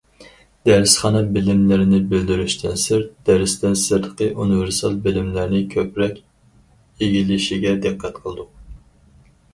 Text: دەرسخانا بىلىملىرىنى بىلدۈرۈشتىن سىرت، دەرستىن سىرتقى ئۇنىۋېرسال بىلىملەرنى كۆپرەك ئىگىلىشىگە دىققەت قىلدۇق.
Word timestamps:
دەرسخانا 0.67 1.19
بىلىملىرىنى 1.35 1.99
بىلدۈرۈشتىن 2.13 2.79
سىرت، 2.85 3.11
دەرستىن 3.29 3.77
سىرتقى 3.83 4.31
ئۇنىۋېرسال 4.39 4.97
بىلىملەرنى 5.09 5.61
كۆپرەك 5.77 6.19
ئىگىلىشىگە 6.21 7.79
دىققەت 7.87 8.23
قىلدۇق. 8.27 8.53